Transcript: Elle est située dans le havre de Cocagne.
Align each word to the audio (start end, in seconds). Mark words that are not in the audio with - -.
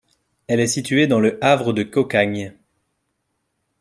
Elle 0.47 0.59
est 0.61 0.65
située 0.65 1.05
dans 1.05 1.19
le 1.19 1.37
havre 1.45 1.73
de 1.73 1.83
Cocagne. 1.83 2.55